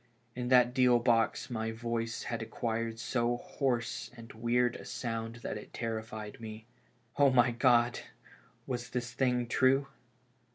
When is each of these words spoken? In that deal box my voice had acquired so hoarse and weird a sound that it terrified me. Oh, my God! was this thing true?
In 0.35 0.47
that 0.47 0.73
deal 0.73 0.97
box 0.97 1.51
my 1.51 1.71
voice 1.71 2.23
had 2.23 2.41
acquired 2.41 2.97
so 2.97 3.37
hoarse 3.37 4.09
and 4.17 4.33
weird 4.33 4.75
a 4.77 4.83
sound 4.83 5.41
that 5.43 5.59
it 5.59 5.75
terrified 5.75 6.39
me. 6.41 6.65
Oh, 7.19 7.29
my 7.29 7.51
God! 7.51 7.99
was 8.65 8.89
this 8.89 9.13
thing 9.13 9.45
true? 9.45 9.85